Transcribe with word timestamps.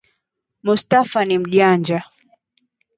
mustafa 0.63 1.25
ni 1.25 1.37
mjanja 1.37 2.03